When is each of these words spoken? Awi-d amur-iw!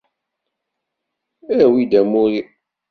Awi-d 1.63 1.93
amur-iw! 2.01 2.47